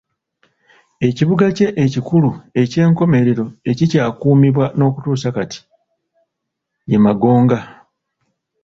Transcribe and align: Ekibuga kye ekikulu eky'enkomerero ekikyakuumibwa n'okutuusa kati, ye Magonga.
Ekibuga 1.07 1.45
kye 1.57 1.67
ekikulu 1.83 2.29
eky'enkomerero 2.61 3.45
ekikyakuumibwa 3.69 4.65
n'okutuusa 4.77 5.29
kati, 5.35 5.59
ye 6.91 6.97
Magonga. 7.05 7.59